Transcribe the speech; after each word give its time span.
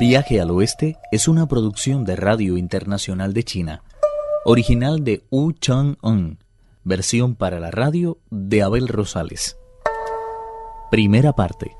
Viaje 0.00 0.40
al 0.40 0.50
Oeste 0.50 0.96
es 1.12 1.28
una 1.28 1.46
producción 1.46 2.06
de 2.06 2.16
Radio 2.16 2.56
Internacional 2.56 3.34
de 3.34 3.44
China, 3.44 3.82
original 4.46 5.04
de 5.04 5.26
Wu 5.30 5.52
Chang-un, 5.52 6.38
versión 6.84 7.34
para 7.34 7.60
la 7.60 7.70
radio 7.70 8.16
de 8.30 8.62
Abel 8.62 8.88
Rosales. 8.88 9.58
Primera 10.90 11.34
parte. 11.34 11.76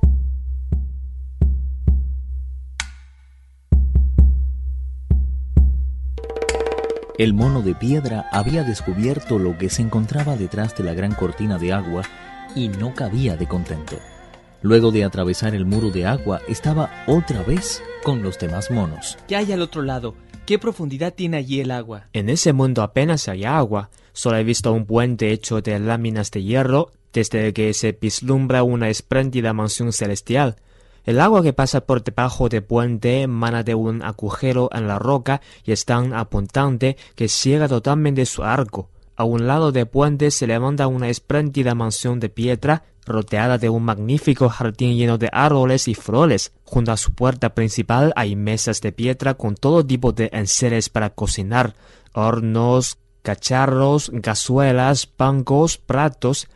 El 7.16 7.32
mono 7.32 7.62
de 7.62 7.74
piedra 7.74 8.28
había 8.32 8.64
descubierto 8.64 9.38
lo 9.38 9.56
que 9.56 9.70
se 9.70 9.80
encontraba 9.80 10.36
detrás 10.36 10.76
de 10.76 10.84
la 10.84 10.92
gran 10.92 11.14
cortina 11.14 11.56
de 11.56 11.72
agua 11.72 12.02
y 12.54 12.68
no 12.68 12.94
cabía 12.94 13.38
de 13.38 13.48
contento. 13.48 13.96
Luego 14.60 14.90
de 14.90 15.04
atravesar 15.04 15.54
el 15.54 15.64
muro 15.64 15.88
de 15.88 16.04
agua, 16.04 16.42
estaba 16.48 16.90
otra 17.06 17.42
vez 17.44 17.82
con 18.02 18.22
los 18.22 18.38
demás 18.38 18.70
monos. 18.70 19.18
¿Qué 19.28 19.36
hay 19.36 19.52
al 19.52 19.62
otro 19.62 19.82
lado? 19.82 20.14
¿Qué 20.46 20.58
profundidad 20.58 21.14
tiene 21.14 21.36
allí 21.36 21.60
el 21.60 21.70
agua? 21.70 22.08
En 22.12 22.28
ese 22.28 22.52
mundo 22.52 22.82
apenas 22.82 23.28
hay 23.28 23.44
agua. 23.44 23.90
Solo 24.12 24.36
he 24.36 24.44
visto 24.44 24.72
un 24.72 24.86
puente 24.86 25.30
hecho 25.32 25.60
de 25.60 25.78
láminas 25.78 26.30
de 26.30 26.42
hierro 26.42 26.90
desde 27.12 27.52
que 27.52 27.72
se 27.74 27.92
vislumbra 27.92 28.62
una 28.62 28.88
espléndida 28.88 29.52
mansión 29.52 29.92
celestial. 29.92 30.56
El 31.04 31.20
agua 31.20 31.42
que 31.42 31.52
pasa 31.52 31.82
por 31.82 32.02
debajo 32.02 32.48
del 32.48 32.62
puente 32.62 33.22
emana 33.22 33.62
de 33.62 33.74
un 33.74 34.02
agujero 34.02 34.68
en 34.72 34.86
la 34.86 34.98
roca 34.98 35.40
y 35.64 35.72
es 35.72 35.84
tan 35.84 36.12
apuntante 36.12 36.96
que 37.14 37.28
ciega 37.28 37.68
totalmente 37.68 38.26
su 38.26 38.42
arco. 38.42 38.90
A 39.16 39.24
un 39.24 39.46
lado 39.46 39.72
del 39.72 39.86
puente 39.86 40.30
se 40.30 40.46
levanta 40.46 40.86
una 40.86 41.08
espléndida 41.08 41.74
mansión 41.74 42.20
de 42.20 42.28
piedra 42.28 42.84
rodeada 43.10 43.58
de 43.58 43.68
un 43.68 43.84
magnífico 43.84 44.48
jardín 44.48 44.96
lleno 44.96 45.18
de 45.18 45.28
árboles 45.32 45.88
y 45.88 45.94
flores. 45.94 46.52
Junto 46.64 46.92
a 46.92 46.96
su 46.96 47.12
puerta 47.12 47.54
principal 47.54 48.12
hay 48.16 48.36
mesas 48.36 48.80
de 48.80 48.92
piedra 48.92 49.34
con 49.34 49.54
todo 49.54 49.84
tipo 49.84 50.12
de 50.12 50.30
enseres 50.32 50.88
para 50.88 51.10
cocinar, 51.10 51.74
hornos, 52.14 52.98
cacharros, 53.22 54.10
gazuelas, 54.12 55.08
bancos, 55.18 55.76
platos. 55.76 56.48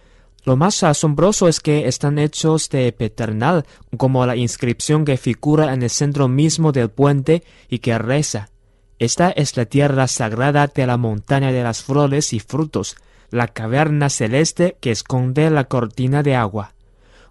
Lo 0.44 0.56
más 0.56 0.82
asombroso 0.82 1.48
es 1.48 1.60
que 1.60 1.88
están 1.88 2.18
hechos 2.18 2.68
de 2.70 2.92
peternal, 2.92 3.64
como 3.96 4.24
la 4.26 4.36
inscripción 4.36 5.04
que 5.04 5.16
figura 5.16 5.74
en 5.74 5.82
el 5.82 5.90
centro 5.90 6.28
mismo 6.28 6.72
del 6.72 6.90
puente 6.90 7.42
y 7.68 7.80
que 7.80 7.98
reza. 7.98 8.50
Esta 8.98 9.30
es 9.30 9.56
la 9.56 9.64
tierra 9.64 10.06
sagrada 10.06 10.66
de 10.66 10.86
la 10.86 10.96
montaña 10.96 11.50
de 11.50 11.62
las 11.62 11.82
flores 11.82 12.32
y 12.32 12.40
frutos 12.40 12.96
la 13.34 13.48
caverna 13.48 14.10
celeste 14.10 14.76
que 14.80 14.92
esconde 14.92 15.50
la 15.50 15.64
cortina 15.64 16.22
de 16.22 16.36
agua. 16.36 16.72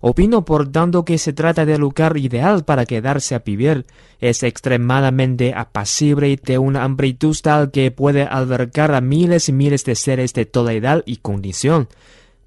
Opino 0.01 0.43
por 0.43 0.69
tanto 0.69 1.05
que 1.05 1.17
se 1.17 1.31
trata 1.31 1.65
del 1.65 1.79
lugar 1.79 2.17
ideal 2.17 2.65
para 2.65 2.85
quedarse 2.85 3.35
a 3.35 3.39
vivir. 3.39 3.85
Es 4.19 4.43
extremadamente 4.43 5.53
apacible 5.55 6.27
y 6.29 6.35
de 6.35 6.57
una 6.57 6.83
amplitud 6.83 7.37
tal 7.41 7.71
que 7.71 7.89
puede 7.89 8.23
albergar 8.23 8.93
a 8.93 8.99
miles 8.99 9.47
y 9.47 9.53
miles 9.53 9.85
de 9.85 9.95
seres 9.95 10.33
de 10.33 10.45
toda 10.45 10.73
edad 10.73 11.03
y 11.05 11.17
condición. 11.17 11.87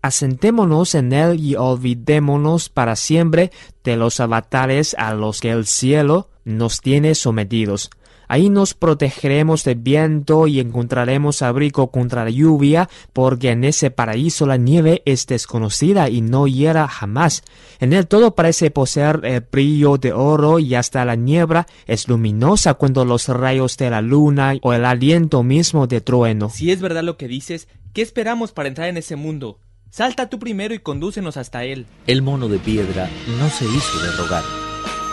Asentémonos 0.02 0.94
en 0.94 1.14
él 1.14 1.40
y 1.40 1.54
olvidémonos 1.56 2.68
para 2.68 2.94
siempre 2.94 3.50
de 3.82 3.96
los 3.96 4.20
avatares 4.20 4.94
a 4.98 5.14
los 5.14 5.40
que 5.40 5.50
el 5.50 5.64
cielo 5.64 6.28
nos 6.44 6.82
tiene 6.82 7.14
sometidos. 7.14 7.88
Ahí 8.28 8.50
nos 8.50 8.74
protegeremos 8.74 9.64
del 9.64 9.76
viento 9.76 10.46
y 10.46 10.60
encontraremos 10.60 11.42
abrigo 11.42 11.90
contra 11.90 12.24
la 12.24 12.30
lluvia, 12.30 12.88
porque 13.12 13.50
en 13.50 13.64
ese 13.64 13.90
paraíso 13.90 14.46
la 14.46 14.56
nieve 14.56 15.02
es 15.04 15.26
desconocida 15.26 16.08
y 16.08 16.20
no 16.20 16.46
hiera 16.46 16.88
jamás. 16.88 17.42
En 17.80 17.92
él 17.92 18.06
todo 18.06 18.34
parece 18.34 18.70
poseer 18.70 19.20
el 19.24 19.40
brillo 19.40 19.96
de 19.98 20.12
oro 20.12 20.58
y 20.58 20.74
hasta 20.74 21.04
la 21.04 21.14
niebla 21.14 21.66
es 21.86 22.08
luminosa 22.08 22.74
cuando 22.74 23.04
los 23.04 23.28
rayos 23.28 23.76
de 23.76 23.90
la 23.90 24.00
luna 24.00 24.54
o 24.62 24.72
el 24.72 24.84
aliento 24.84 25.42
mismo 25.42 25.86
de 25.86 26.00
trueno. 26.00 26.50
Si 26.50 26.70
es 26.70 26.80
verdad 26.80 27.04
lo 27.04 27.16
que 27.16 27.28
dices, 27.28 27.68
¿qué 27.92 28.02
esperamos 28.02 28.52
para 28.52 28.68
entrar 28.68 28.88
en 28.88 28.96
ese 28.96 29.16
mundo? 29.16 29.58
Salta 29.90 30.28
tú 30.28 30.38
primero 30.38 30.74
y 30.74 30.80
condúcenos 30.80 31.36
hasta 31.36 31.64
él. 31.64 31.86
El 32.06 32.20
mono 32.22 32.48
de 32.48 32.58
piedra 32.58 33.08
no 33.38 33.48
se 33.48 33.64
hizo 33.64 33.98
de 34.02 34.10
rogar. 34.12 34.44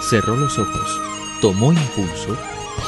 Cerró 0.02 0.36
los 0.36 0.58
ojos, 0.60 1.00
tomó 1.42 1.72
impulso 1.72 2.38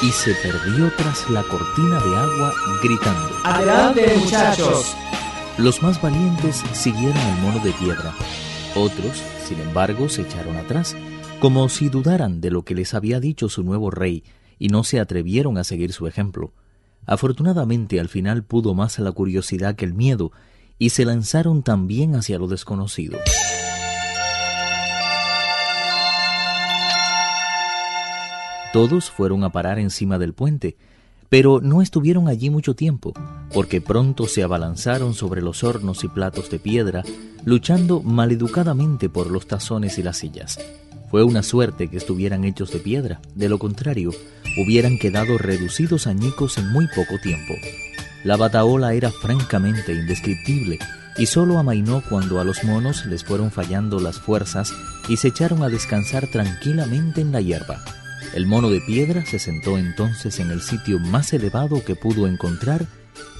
y 0.02 0.10
se 0.10 0.34
perdió 0.34 0.92
tras 0.96 1.28
la 1.30 1.42
cortina 1.42 2.00
de 2.00 2.16
agua 2.16 2.52
gritando. 2.82 3.30
¡Adelante, 3.44 4.16
muchachos! 4.18 4.94
Los 5.58 5.82
más 5.82 6.00
valientes 6.02 6.62
siguieron 6.72 7.16
al 7.16 7.40
mono 7.40 7.58
de 7.60 7.72
piedra. 7.72 8.14
Otros, 8.74 9.22
sin 9.46 9.58
embargo, 9.60 10.08
se 10.08 10.22
echaron 10.22 10.56
atrás, 10.56 10.94
como 11.40 11.68
si 11.68 11.88
dudaran 11.88 12.40
de 12.40 12.50
lo 12.50 12.62
que 12.62 12.74
les 12.74 12.92
había 12.92 13.20
dicho 13.20 13.48
su 13.48 13.62
nuevo 13.62 13.90
rey, 13.90 14.22
y 14.58 14.68
no 14.68 14.84
se 14.84 15.00
atrevieron 15.00 15.56
a 15.58 15.64
seguir 15.64 15.92
su 15.92 16.06
ejemplo. 16.06 16.52
Afortunadamente, 17.06 18.00
al 18.00 18.08
final 18.08 18.42
pudo 18.42 18.74
más 18.74 18.98
la 18.98 19.12
curiosidad 19.12 19.76
que 19.76 19.84
el 19.84 19.94
miedo, 19.94 20.32
y 20.78 20.90
se 20.90 21.04
lanzaron 21.04 21.62
también 21.62 22.14
hacia 22.14 22.38
lo 22.38 22.48
desconocido. 22.48 23.18
Todos 28.76 29.10
fueron 29.10 29.42
a 29.42 29.48
parar 29.48 29.78
encima 29.78 30.18
del 30.18 30.34
puente, 30.34 30.76
pero 31.30 31.62
no 31.62 31.80
estuvieron 31.80 32.28
allí 32.28 32.50
mucho 32.50 32.76
tiempo, 32.76 33.14
porque 33.54 33.80
pronto 33.80 34.26
se 34.26 34.42
abalanzaron 34.42 35.14
sobre 35.14 35.40
los 35.40 35.64
hornos 35.64 36.04
y 36.04 36.08
platos 36.08 36.50
de 36.50 36.58
piedra, 36.58 37.02
luchando 37.46 38.02
maleducadamente 38.02 39.08
por 39.08 39.30
los 39.30 39.46
tazones 39.46 39.96
y 39.96 40.02
las 40.02 40.18
sillas. 40.18 40.58
Fue 41.10 41.24
una 41.24 41.42
suerte 41.42 41.88
que 41.88 41.96
estuvieran 41.96 42.44
hechos 42.44 42.70
de 42.70 42.80
piedra, 42.80 43.22
de 43.34 43.48
lo 43.48 43.58
contrario, 43.58 44.10
hubieran 44.62 44.98
quedado 44.98 45.38
reducidos 45.38 46.06
añicos 46.06 46.58
en 46.58 46.70
muy 46.70 46.86
poco 46.88 47.18
tiempo. 47.22 47.54
La 48.24 48.36
bataola 48.36 48.92
era 48.92 49.10
francamente 49.10 49.94
indescriptible, 49.94 50.78
y 51.16 51.24
solo 51.24 51.56
amainó 51.56 52.02
cuando 52.10 52.40
a 52.40 52.44
los 52.44 52.62
monos 52.62 53.06
les 53.06 53.24
fueron 53.24 53.50
fallando 53.50 54.00
las 54.00 54.18
fuerzas 54.18 54.74
y 55.08 55.16
se 55.16 55.28
echaron 55.28 55.62
a 55.62 55.70
descansar 55.70 56.26
tranquilamente 56.26 57.22
en 57.22 57.32
la 57.32 57.40
hierba. 57.40 57.82
El 58.34 58.46
mono 58.46 58.68
de 58.68 58.80
piedra 58.80 59.24
se 59.24 59.38
sentó 59.38 59.78
entonces 59.78 60.40
en 60.40 60.50
el 60.50 60.60
sitio 60.60 60.98
más 60.98 61.32
elevado 61.32 61.84
que 61.84 61.96
pudo 61.96 62.26
encontrar 62.26 62.86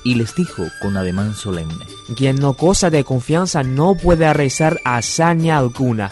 y 0.04 0.14
les 0.14 0.34
dijo 0.34 0.64
con 0.80 0.96
ademán 0.96 1.34
solemne: 1.34 1.84
Quien 2.16 2.36
no 2.36 2.54
goza 2.54 2.90
de 2.90 3.04
confianza 3.04 3.62
no 3.62 3.94
puede 3.94 4.32
realizar 4.32 4.80
hazaña 4.84 5.58
alguna. 5.58 6.10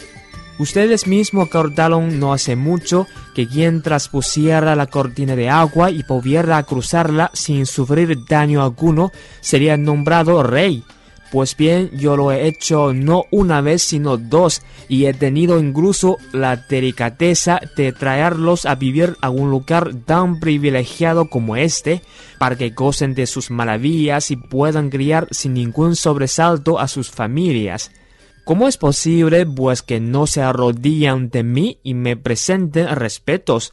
Ustedes 0.59 1.07
mismos 1.07 1.49
acordaron 1.49 2.21
no 2.21 2.33
hace 2.33 2.55
mucho 2.55 3.09
que 3.35 3.49
quien 3.49 3.83
traspusiera 3.83 4.77
la 4.77 4.87
cortina 4.87 5.35
de 5.35 5.51
agua 5.51 5.91
y 5.91 6.05
pudiera 6.05 6.63
cruzarla 6.63 7.31
sin 7.35 7.67
sufrir 7.67 8.25
daño 8.27 8.63
alguno 8.63 9.11
sería 9.41 9.77
nombrado 9.77 10.43
rey. 10.45 10.85
Pues 11.35 11.57
bien, 11.57 11.91
yo 11.91 12.17
lo 12.17 12.31
he 12.31 12.47
hecho 12.47 12.95
no 12.95 13.25
una 13.33 13.61
vez, 13.61 13.83
sino 13.83 14.17
dos, 14.17 14.63
y 14.89 15.07
he 15.07 15.15
tenido 15.15 15.59
incluso 15.59 16.17
la 16.33 16.55
delicadeza 16.55 17.61
de 17.77 17.91
traerlos 17.91 18.67
a 18.67 18.77
vivir 18.77 19.17
a 19.21 19.31
un 19.31 19.51
lugar 19.51 19.97
tan 20.07 20.39
privilegiado 20.39 21.29
como 21.29 21.57
este, 21.57 22.03
para 22.39 22.55
que 22.55 22.71
gocen 22.71 23.17
de 23.17 23.27
sus 23.27 23.51
maravillas 23.51 24.31
y 24.31 24.37
puedan 24.37 24.91
criar 24.91 25.27
sin 25.33 25.55
ningún 25.55 25.97
sobresalto 25.97 26.79
a 26.79 26.87
sus 26.87 27.11
familias. 27.11 27.91
¿Cómo 28.45 28.69
es 28.69 28.77
posible, 28.77 29.45
pues, 29.45 29.83
que 29.83 29.99
no 29.99 30.29
se 30.29 30.41
arrodillen 30.41 31.11
ante 31.11 31.43
mí 31.43 31.81
y 31.83 31.95
me 31.95 32.17
presenten 32.17 32.95
respetos? 32.95 33.73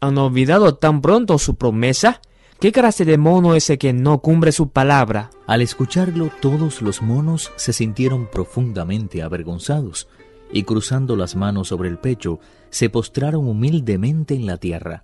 ¿Han 0.00 0.16
olvidado 0.16 0.76
tan 0.76 1.02
pronto 1.02 1.36
su 1.36 1.56
promesa? 1.56 2.22
¿Qué 2.62 2.70
clase 2.70 3.04
de 3.04 3.18
mono 3.18 3.56
es 3.56 3.68
el 3.70 3.78
que 3.78 3.92
no 3.92 4.20
cumple 4.20 4.52
su 4.52 4.68
palabra? 4.68 5.30
Al 5.48 5.62
escucharlo, 5.62 6.30
todos 6.40 6.80
los 6.80 7.02
monos 7.02 7.50
se 7.56 7.72
sintieron 7.72 8.28
profundamente 8.30 9.20
avergonzados 9.20 10.06
y 10.52 10.62
cruzando 10.62 11.16
las 11.16 11.34
manos 11.34 11.66
sobre 11.66 11.88
el 11.88 11.98
pecho, 11.98 12.38
se 12.70 12.88
postraron 12.88 13.48
humildemente 13.48 14.36
en 14.36 14.46
la 14.46 14.58
tierra. 14.58 15.02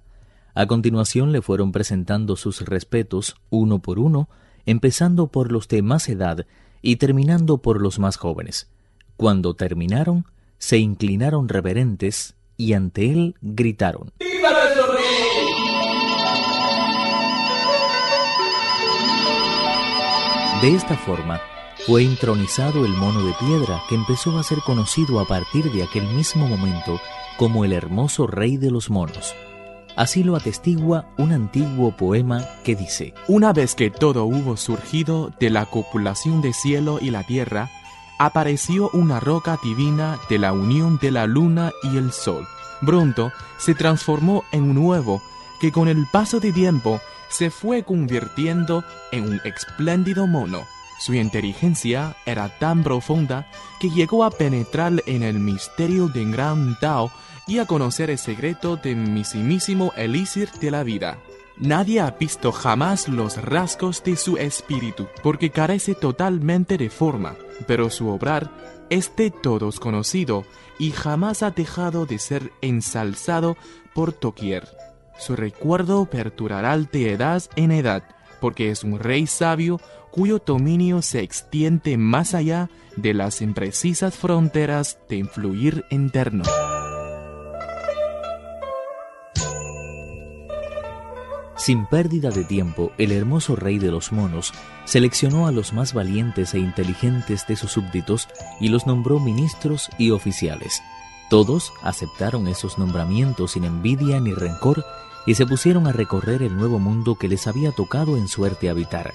A 0.55 0.69
continuación 0.69 1.33
le 1.33 1.43
fueron 1.43 1.73
presentando 1.73 2.37
sus 2.37 2.61
respetos 2.61 3.35
uno 3.51 3.81
por 3.83 3.99
uno, 3.99 4.29
empezando 4.65 5.27
por 5.27 5.51
los 5.51 5.67
de 5.67 5.83
más 5.83 6.09
edad 6.09 6.47
y 6.81 6.95
terminando 6.95 7.59
por 7.59 7.83
los 7.83 7.99
más 7.99 8.19
jóvenes. 8.19 8.71
Cuando 9.17 9.55
terminaron, 9.55 10.27
se 10.59 10.79
inclinaron 10.79 11.49
reverentes 11.49 12.37
y 12.57 12.75
ante 12.75 13.11
él 13.11 13.35
gritaron 13.43 14.13
De 20.61 20.75
esta 20.75 20.97
forma, 20.97 21.41
fue 21.87 22.03
intronizado 22.03 22.85
el 22.85 22.91
mono 22.91 23.23
de 23.23 23.33
piedra 23.35 23.81
que 23.89 23.95
empezó 23.95 24.37
a 24.37 24.43
ser 24.43 24.59
conocido 24.59 25.21
a 25.21 25.25
partir 25.25 25.71
de 25.71 25.85
aquel 25.85 26.05
mismo 26.09 26.49
momento 26.49 27.01
como 27.37 27.65
el 27.65 27.73
hermoso 27.73 28.27
rey 28.27 28.57
de 28.57 28.73
los 28.73 28.91
monos. 28.91 29.37
Así 29.95 30.25
lo 30.25 30.35
atestigua 30.35 31.07
un 31.17 31.33
antiguo 31.33 31.97
poema 31.97 32.45
que 32.65 32.75
dice, 32.75 33.15
Una 33.29 33.53
vez 33.53 33.77
que 33.77 33.89
todo 33.89 34.25
hubo 34.25 34.57
surgido 34.57 35.31
de 35.39 35.51
la 35.51 35.65
copulación 35.67 36.41
del 36.41 36.55
cielo 36.55 36.99
y 37.01 37.13
la 37.13 37.23
tierra, 37.23 37.71
apareció 38.19 38.91
una 38.93 39.21
roca 39.21 39.61
divina 39.63 40.19
de 40.29 40.39
la 40.39 40.53
unión 40.53 40.99
de 41.01 41.13
la 41.13 41.29
luna 41.29 41.71
y 41.85 41.99
el 41.99 42.11
sol, 42.11 42.49
Pronto 42.85 43.31
se 43.59 43.77
transformó 43.77 44.43
en 44.51 44.69
un 44.69 44.79
huevo 44.79 45.23
que 45.61 45.71
con 45.71 45.87
el 45.87 46.07
paso 46.11 46.41
de 46.41 46.53
tiempo 46.53 47.01
se 47.29 47.51
fue 47.51 47.83
convirtiendo 47.83 48.85
en 49.13 49.25
un 49.25 49.41
espléndido 49.45 50.27
mono. 50.27 50.67
Su 50.99 51.15
inteligencia 51.15 52.17
era 52.27 52.49
tan 52.59 52.83
profunda 52.83 53.51
que 53.81 53.91
llegó 53.91 54.25
a 54.25 54.31
penetrar 54.31 55.03
en 55.07 55.23
el 55.23 55.39
misterio 55.39 56.09
de 56.09 56.25
Gran 56.25 56.79
Tao 56.81 57.13
y 57.47 57.59
a 57.59 57.67
conocer 57.67 58.11
el 58.11 58.19
secreto 58.19 58.77
de 58.77 58.95
mismísimo 58.95 59.93
elixir 59.97 60.51
de 60.61 60.71
la 60.71 60.83
vida. 60.83 61.19
Nadie 61.57 62.01
ha 62.01 62.11
visto 62.13 62.53
jamás 62.53 63.09
los 63.09 63.37
rasgos 63.43 64.05
de 64.05 64.17
su 64.17 64.37
espíritu, 64.37 65.09
porque 65.23 65.51
carece 65.51 65.95
totalmente 65.95 66.79
de 66.79 66.89
forma, 66.89 67.35
pero 67.67 67.91
su 67.91 68.09
obrar 68.09 68.51
es 68.91 69.15
de 69.17 69.31
todos 69.31 69.81
conocido 69.81 70.45
y 70.79 70.93
jamás 70.93 71.43
ha 71.43 71.51
dejado 71.51 72.07
de 72.07 72.19
ser 72.19 72.53
ensalzado 72.61 73.57
por 73.93 74.13
Tokier. 74.13 74.69
Su 75.19 75.37
recuerdo 75.37 76.07
perdurará 76.07 76.79
de 76.79 77.13
edad 77.13 77.43
en 77.57 77.73
edad, 77.73 78.05
porque 78.41 78.71
es 78.71 78.85
un 78.85 78.99
rey 78.99 79.27
sabio 79.27 79.81
cuyo 80.11 80.41
dominio 80.45 81.03
se 81.03 81.21
extiende 81.21 81.99
más 81.99 82.35
allá 82.35 82.71
de 82.97 83.15
las 83.15 83.43
imprecisas 83.43 84.17
fronteras 84.17 84.99
de 85.09 85.17
influir 85.17 85.85
interno. 85.91 86.45
Sin 91.57 91.87
pérdida 91.87 92.31
de 92.31 92.45
tiempo, 92.45 92.93
el 92.97 93.13
hermoso 93.13 93.57
rey 93.57 93.79
de 93.79 93.91
los 93.91 94.13
monos 94.13 94.55
seleccionó 94.85 95.47
a 95.47 95.53
los 95.53 95.73
más 95.73 95.93
valientes 95.93 96.55
e 96.55 96.59
inteligentes 96.59 97.47
de 97.47 97.57
sus 97.57 97.73
súbditos 97.73 98.29
y 98.61 98.69
los 98.69 98.87
nombró 98.87 99.19
ministros 99.19 99.91
y 99.99 100.11
oficiales. 100.13 100.81
Todos 101.31 101.73
aceptaron 101.83 102.49
esos 102.49 102.79
nombramientos 102.79 103.53
sin 103.53 103.65
envidia 103.65 104.21
ni 104.21 104.33
rencor 104.33 104.85
y 105.27 105.35
se 105.35 105.47
pusieron 105.47 105.87
a 105.87 105.93
recorrer 105.93 106.43
el 106.43 106.57
nuevo 106.57 106.79
mundo 106.79 107.17
que 107.17 107.29
les 107.29 107.47
había 107.47 107.73
tocado 107.73 108.17
en 108.17 108.29
suerte 108.29 108.71
habitar. 108.71 109.13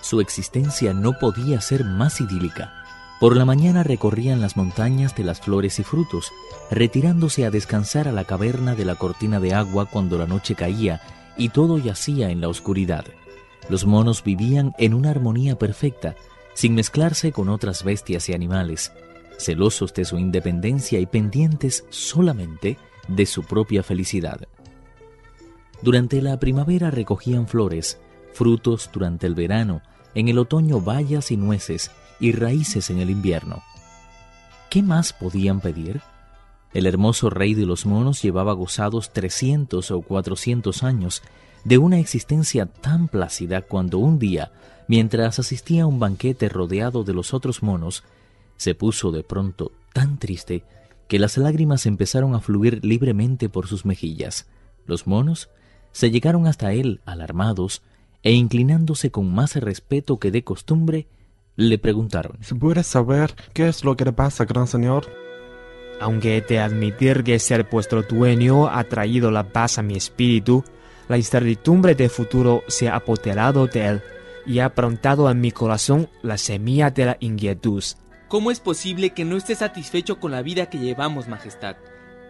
Su 0.00 0.20
existencia 0.20 0.92
no 0.92 1.18
podía 1.20 1.60
ser 1.60 1.84
más 1.84 2.20
idílica. 2.20 2.72
Por 3.20 3.36
la 3.36 3.44
mañana 3.44 3.84
recorrían 3.84 4.40
las 4.40 4.56
montañas 4.56 5.14
de 5.14 5.22
las 5.22 5.40
flores 5.40 5.78
y 5.78 5.84
frutos, 5.84 6.32
retirándose 6.72 7.46
a 7.46 7.50
descansar 7.52 8.08
a 8.08 8.12
la 8.12 8.24
caverna 8.24 8.74
de 8.74 8.84
la 8.84 8.96
cortina 8.96 9.38
de 9.38 9.54
agua 9.54 9.86
cuando 9.86 10.18
la 10.18 10.26
noche 10.26 10.56
caía 10.56 11.00
y 11.36 11.50
todo 11.50 11.78
yacía 11.78 12.30
en 12.30 12.40
la 12.40 12.48
oscuridad. 12.48 13.04
Los 13.68 13.86
monos 13.86 14.24
vivían 14.24 14.74
en 14.78 14.94
una 14.94 15.10
armonía 15.10 15.56
perfecta, 15.56 16.16
sin 16.54 16.74
mezclarse 16.74 17.30
con 17.30 17.48
otras 17.48 17.84
bestias 17.84 18.28
y 18.28 18.34
animales, 18.34 18.92
celosos 19.38 19.94
de 19.94 20.04
su 20.04 20.18
independencia 20.18 21.00
y 21.00 21.06
pendientes 21.06 21.84
solamente 21.90 22.78
de 23.08 23.26
su 23.26 23.42
propia 23.42 23.82
felicidad. 23.82 24.48
Durante 25.82 26.22
la 26.22 26.38
primavera 26.38 26.90
recogían 26.90 27.48
flores, 27.48 28.00
frutos 28.32 28.90
durante 28.92 29.26
el 29.26 29.34
verano, 29.34 29.82
en 30.14 30.28
el 30.28 30.38
otoño 30.38 30.80
bayas 30.80 31.30
y 31.30 31.36
nueces 31.36 31.90
y 32.20 32.32
raíces 32.32 32.90
en 32.90 33.00
el 33.00 33.10
invierno. 33.10 33.62
¿Qué 34.70 34.82
más 34.82 35.12
podían 35.12 35.60
pedir? 35.60 36.00
El 36.72 36.86
hermoso 36.86 37.28
rey 37.28 37.54
de 37.54 37.66
los 37.66 37.84
monos 37.84 38.22
llevaba 38.22 38.52
gozados 38.54 39.12
300 39.12 39.90
o 39.90 40.00
400 40.00 40.82
años 40.82 41.22
de 41.64 41.78
una 41.78 41.98
existencia 41.98 42.66
tan 42.66 43.08
plácida 43.08 43.62
cuando 43.62 43.98
un 43.98 44.18
día, 44.18 44.52
mientras 44.88 45.38
asistía 45.38 45.82
a 45.82 45.86
un 45.86 45.98
banquete 45.98 46.48
rodeado 46.48 47.04
de 47.04 47.12
los 47.12 47.34
otros 47.34 47.62
monos, 47.62 48.04
se 48.62 48.76
puso 48.76 49.10
de 49.10 49.24
pronto 49.24 49.72
tan 49.92 50.18
triste 50.18 50.62
que 51.08 51.18
las 51.18 51.36
lágrimas 51.36 51.84
empezaron 51.84 52.36
a 52.36 52.40
fluir 52.40 52.84
libremente 52.84 53.48
por 53.48 53.66
sus 53.66 53.84
mejillas. 53.84 54.46
Los 54.86 55.08
monos 55.08 55.50
se 55.90 56.12
llegaron 56.12 56.46
hasta 56.46 56.72
él 56.72 57.00
alarmados 57.04 57.82
e 58.22 58.30
inclinándose 58.32 59.10
con 59.10 59.34
más 59.34 59.56
respeto 59.56 60.20
que 60.20 60.30
de 60.30 60.44
costumbre, 60.44 61.08
le 61.56 61.76
preguntaron 61.76 62.38
¿Se 62.40 62.54
puede 62.54 62.84
saber 62.84 63.34
qué 63.52 63.68
es 63.68 63.84
lo 63.84 63.96
que 63.96 64.04
le 64.04 64.12
pasa, 64.12 64.44
gran 64.44 64.68
señor? 64.68 65.06
Aunque 66.00 66.36
he 66.36 66.40
de 66.40 66.60
admitir 66.60 67.24
que 67.24 67.40
ser 67.40 67.66
vuestro 67.68 68.02
dueño 68.02 68.68
ha 68.68 68.84
traído 68.84 69.32
la 69.32 69.52
paz 69.52 69.78
a 69.78 69.82
mi 69.82 69.96
espíritu, 69.96 70.64
la 71.08 71.16
incertidumbre 71.16 71.96
del 71.96 72.10
futuro 72.10 72.62
se 72.68 72.88
ha 72.88 72.94
apoderado 72.94 73.66
de 73.66 73.86
él 73.86 74.02
y 74.46 74.60
ha 74.60 74.72
plantado 74.72 75.28
en 75.28 75.40
mi 75.40 75.50
corazón 75.50 76.08
la 76.22 76.38
semilla 76.38 76.90
de 76.90 77.06
la 77.06 77.16
inquietud. 77.18 77.82
¿Cómo 78.32 78.50
es 78.50 78.60
posible 78.60 79.10
que 79.10 79.26
no 79.26 79.36
esté 79.36 79.54
satisfecho 79.54 80.18
con 80.18 80.30
la 80.30 80.40
vida 80.40 80.70
que 80.70 80.78
llevamos, 80.78 81.28
Majestad? 81.28 81.76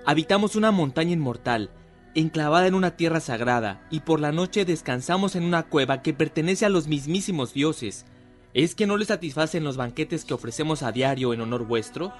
Habitamos 0.04 0.56
una 0.56 0.72
montaña 0.72 1.12
inmortal, 1.12 1.70
enclavada 2.16 2.66
en 2.66 2.74
una 2.74 2.96
tierra 2.96 3.20
sagrada, 3.20 3.86
y 3.88 4.00
por 4.00 4.18
la 4.18 4.32
noche 4.32 4.64
descansamos 4.64 5.36
en 5.36 5.44
una 5.44 5.62
cueva 5.62 6.02
que 6.02 6.12
pertenece 6.12 6.66
a 6.66 6.70
los 6.70 6.88
mismísimos 6.88 7.54
dioses. 7.54 8.04
¿Es 8.52 8.74
que 8.74 8.88
no 8.88 8.96
le 8.96 9.04
satisfacen 9.04 9.62
los 9.62 9.76
banquetes 9.76 10.24
que 10.24 10.34
ofrecemos 10.34 10.82
a 10.82 10.90
diario 10.90 11.34
en 11.34 11.40
honor 11.40 11.68
vuestro? 11.68 12.12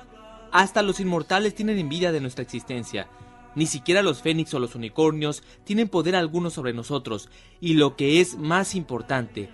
Hasta 0.52 0.82
los 0.82 1.00
inmortales 1.00 1.56
tienen 1.56 1.81
envidia 1.81 2.12
de 2.12 2.20
nuestra 2.20 2.44
existencia. 2.44 3.08
Ni 3.56 3.67
siquiera 3.67 4.00
los 4.02 4.23
fénix 4.23 4.55
o 4.55 4.61
los 4.61 4.76
unicornios 4.76 5.43
tienen 5.64 5.88
poder 5.88 6.14
alguno 6.14 6.50
sobre 6.50 6.73
nosotros, 6.73 7.31
y 7.61 7.75
lo 7.75 7.96
que 7.96 8.20
es 8.20 8.38
más 8.38 8.76
importante, 8.76 9.50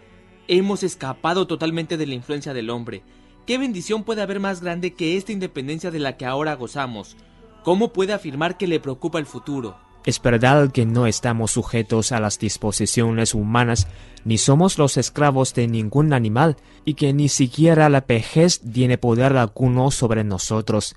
hemos 0.48 0.82
escapado 0.82 1.46
totalmente 1.46 1.96
de 1.96 2.06
la 2.06 2.14
influencia 2.14 2.52
del 2.52 2.68
hombre. 2.68 3.02
¿Qué 3.48 3.56
bendición 3.56 4.04
puede 4.04 4.20
haber 4.20 4.40
más 4.40 4.60
grande 4.60 4.92
que 4.92 5.16
esta 5.16 5.32
independencia 5.32 5.90
de 5.90 5.98
la 5.98 6.18
que 6.18 6.26
ahora 6.26 6.54
gozamos? 6.54 7.16
¿Cómo 7.64 7.94
puede 7.94 8.12
afirmar 8.12 8.58
que 8.58 8.66
le 8.66 8.78
preocupa 8.78 9.18
el 9.18 9.24
futuro? 9.24 9.78
Es 10.04 10.20
verdad 10.20 10.70
que 10.70 10.84
no 10.84 11.06
estamos 11.06 11.52
sujetos 11.52 12.12
a 12.12 12.20
las 12.20 12.38
disposiciones 12.38 13.32
humanas, 13.32 13.88
ni 14.26 14.36
somos 14.36 14.76
los 14.76 14.98
esclavos 14.98 15.54
de 15.54 15.66
ningún 15.66 16.12
animal, 16.12 16.58
y 16.84 16.92
que 16.92 17.14
ni 17.14 17.30
siquiera 17.30 17.88
la 17.88 18.02
vejez 18.02 18.60
tiene 18.60 18.98
poder 18.98 19.34
alguno 19.34 19.90
sobre 19.92 20.24
nosotros. 20.24 20.94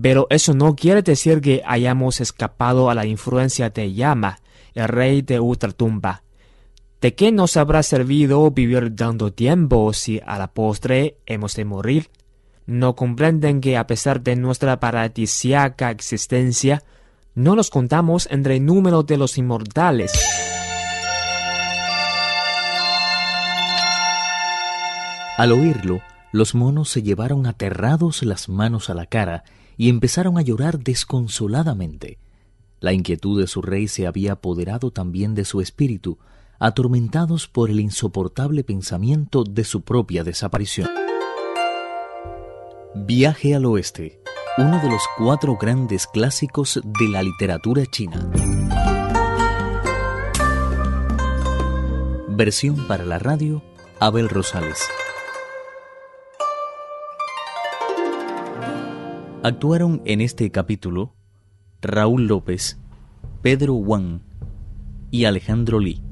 Pero 0.00 0.28
eso 0.30 0.54
no 0.54 0.76
quiere 0.76 1.02
decir 1.02 1.40
que 1.40 1.62
hayamos 1.66 2.20
escapado 2.20 2.90
a 2.90 2.94
la 2.94 3.06
influencia 3.06 3.70
de 3.70 3.92
Yama, 3.92 4.38
el 4.74 4.86
rey 4.86 5.22
de 5.22 5.40
Ultratumba. 5.40 6.22
¿De 7.02 7.16
qué 7.16 7.32
nos 7.32 7.56
habrá 7.56 7.82
servido 7.82 8.48
vivir 8.52 8.94
dando 8.94 9.32
tiempo 9.32 9.92
si 9.92 10.20
a 10.24 10.38
la 10.38 10.52
postre 10.52 11.18
hemos 11.26 11.56
de 11.56 11.64
morir? 11.64 12.10
¿No 12.64 12.94
comprenden 12.94 13.60
que 13.60 13.76
a 13.76 13.88
pesar 13.88 14.22
de 14.22 14.36
nuestra 14.36 14.78
paradisiaca 14.78 15.90
existencia, 15.90 16.84
no 17.34 17.56
nos 17.56 17.70
contamos 17.70 18.28
entre 18.30 18.58
el 18.58 18.66
número 18.66 19.02
de 19.02 19.16
los 19.16 19.36
inmortales. 19.36 20.12
Al 25.38 25.50
oírlo, 25.50 26.02
los 26.30 26.54
monos 26.54 26.88
se 26.88 27.02
llevaron 27.02 27.48
aterrados 27.48 28.22
las 28.22 28.48
manos 28.48 28.90
a 28.90 28.94
la 28.94 29.06
cara 29.06 29.42
y 29.76 29.88
empezaron 29.88 30.38
a 30.38 30.42
llorar 30.42 30.78
desconsoladamente. 30.78 32.18
La 32.78 32.92
inquietud 32.92 33.40
de 33.40 33.48
su 33.48 33.60
rey 33.60 33.88
se 33.88 34.06
había 34.06 34.32
apoderado 34.34 34.92
también 34.92 35.34
de 35.34 35.44
su 35.44 35.60
espíritu, 35.60 36.18
atormentados 36.62 37.48
por 37.48 37.70
el 37.70 37.80
insoportable 37.80 38.62
pensamiento 38.62 39.42
de 39.42 39.64
su 39.64 39.80
propia 39.80 40.22
desaparición. 40.22 40.88
Viaje 42.94 43.56
al 43.56 43.66
oeste 43.66 44.22
uno 44.58 44.80
de 44.80 44.88
los 44.88 45.02
cuatro 45.18 45.56
grandes 45.56 46.06
clásicos 46.06 46.80
de 46.84 47.08
la 47.08 47.24
literatura 47.24 47.84
china. 47.86 48.30
Versión 52.28 52.86
para 52.86 53.04
la 53.06 53.18
radio, 53.18 53.64
Abel 53.98 54.28
Rosales. 54.28 54.78
Actuaron 59.42 60.00
en 60.04 60.20
este 60.20 60.52
capítulo 60.52 61.12
Raúl 61.80 62.28
López, 62.28 62.78
Pedro 63.40 63.74
Wang 63.74 64.20
y 65.10 65.24
Alejandro 65.24 65.80
Lee. 65.80 66.11